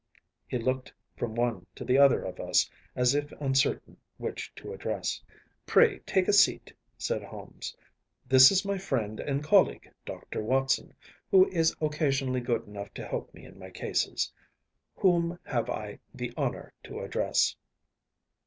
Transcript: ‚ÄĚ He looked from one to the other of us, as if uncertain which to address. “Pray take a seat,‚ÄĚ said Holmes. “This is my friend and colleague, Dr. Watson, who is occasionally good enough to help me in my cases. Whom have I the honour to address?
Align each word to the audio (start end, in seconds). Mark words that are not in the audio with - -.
‚ÄĚ 0.15 0.19
He 0.47 0.57
looked 0.57 0.91
from 1.15 1.35
one 1.35 1.67
to 1.75 1.85
the 1.85 1.99
other 1.99 2.23
of 2.23 2.39
us, 2.39 2.67
as 2.95 3.13
if 3.13 3.31
uncertain 3.33 3.97
which 4.17 4.51
to 4.55 4.73
address. 4.73 5.21
“Pray 5.67 5.99
take 5.99 6.27
a 6.27 6.33
seat,‚ÄĚ 6.33 6.73
said 6.97 7.21
Holmes. 7.21 7.77
“This 8.27 8.49
is 8.49 8.65
my 8.65 8.79
friend 8.79 9.19
and 9.19 9.43
colleague, 9.43 9.91
Dr. 10.03 10.41
Watson, 10.41 10.95
who 11.29 11.47
is 11.49 11.75
occasionally 11.79 12.41
good 12.41 12.65
enough 12.65 12.91
to 12.95 13.05
help 13.05 13.31
me 13.35 13.45
in 13.45 13.59
my 13.59 13.69
cases. 13.69 14.33
Whom 14.95 15.37
have 15.43 15.69
I 15.69 15.99
the 16.15 16.33
honour 16.35 16.73
to 16.85 17.01
address? 17.01 17.55